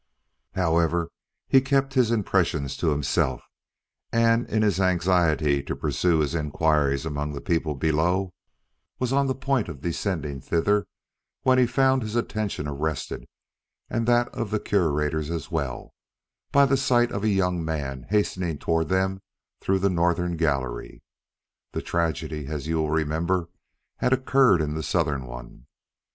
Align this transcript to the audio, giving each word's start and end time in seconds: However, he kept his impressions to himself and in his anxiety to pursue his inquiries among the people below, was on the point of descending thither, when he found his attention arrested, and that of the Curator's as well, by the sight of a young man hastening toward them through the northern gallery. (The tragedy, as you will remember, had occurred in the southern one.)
However, 0.55 1.11
he 1.47 1.61
kept 1.61 1.93
his 1.93 2.09
impressions 2.09 2.75
to 2.77 2.89
himself 2.89 3.43
and 4.11 4.49
in 4.49 4.63
his 4.63 4.79
anxiety 4.79 5.61
to 5.61 5.75
pursue 5.75 6.21
his 6.21 6.33
inquiries 6.33 7.05
among 7.05 7.33
the 7.33 7.39
people 7.39 7.75
below, 7.75 8.33
was 8.97 9.13
on 9.13 9.27
the 9.27 9.35
point 9.35 9.69
of 9.69 9.81
descending 9.81 10.41
thither, 10.41 10.87
when 11.43 11.59
he 11.59 11.67
found 11.67 12.01
his 12.01 12.15
attention 12.15 12.67
arrested, 12.67 13.27
and 13.91 14.07
that 14.07 14.27
of 14.29 14.49
the 14.49 14.59
Curator's 14.59 15.29
as 15.29 15.51
well, 15.51 15.93
by 16.51 16.65
the 16.65 16.77
sight 16.77 17.11
of 17.11 17.23
a 17.23 17.29
young 17.29 17.63
man 17.63 18.07
hastening 18.09 18.57
toward 18.57 18.89
them 18.89 19.21
through 19.59 19.77
the 19.77 19.87
northern 19.87 20.35
gallery. 20.35 21.03
(The 21.73 21.83
tragedy, 21.83 22.47
as 22.47 22.65
you 22.65 22.77
will 22.77 22.89
remember, 22.89 23.49
had 23.97 24.13
occurred 24.13 24.61
in 24.63 24.73
the 24.73 24.81
southern 24.81 25.27
one.) 25.27 25.67